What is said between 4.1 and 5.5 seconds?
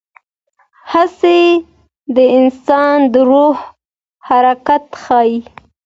حرکت ښيي.